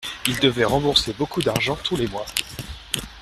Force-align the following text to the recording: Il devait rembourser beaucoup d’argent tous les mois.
Il 0.25 0.39
devait 0.39 0.63
rembourser 0.65 1.13
beaucoup 1.13 1.43
d’argent 1.43 1.75
tous 1.83 1.95
les 1.95 2.07
mois. 2.07 2.25